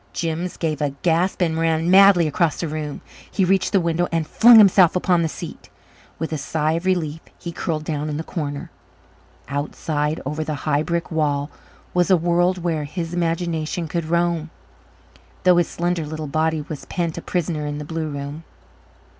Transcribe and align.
Jims 0.13 0.57
gave 0.57 0.81
a 0.81 0.95
gasp 1.03 1.41
and 1.43 1.59
ran 1.59 1.91
madly 1.91 2.25
across 2.25 2.59
the 2.59 2.67
room. 2.67 3.01
He 3.29 3.45
reached 3.45 3.71
the 3.71 3.79
window 3.79 4.07
and 4.11 4.25
flung 4.25 4.57
himself 4.57 4.95
upon 4.95 5.21
the 5.21 5.29
seat. 5.29 5.69
With 6.17 6.33
a 6.33 6.39
sigh 6.39 6.71
of 6.71 6.85
relief 6.87 7.21
he 7.37 7.51
curled 7.51 7.83
down 7.83 8.09
in 8.09 8.17
the 8.17 8.23
corner. 8.23 8.71
Outside, 9.47 10.19
over 10.25 10.43
the 10.43 10.55
high 10.65 10.81
brick 10.81 11.11
wall, 11.11 11.51
was 11.93 12.09
a 12.09 12.17
world 12.17 12.63
where 12.63 12.85
his 12.85 13.13
imagination 13.13 13.87
could 13.87 14.05
roam, 14.05 14.49
though 15.43 15.57
his 15.57 15.67
slender 15.67 16.03
little 16.07 16.25
body 16.25 16.61
was 16.67 16.85
pent 16.85 17.19
a 17.19 17.21
prisoner 17.21 17.67
in 17.67 17.77
the 17.77 17.85
blue 17.85 18.07
room. 18.09 18.43